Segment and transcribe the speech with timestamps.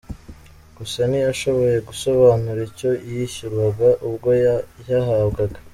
[0.77, 5.57] Gusa ntiyashoboye gusobanura icyo yishyurwaga ubwo yayahabwaga.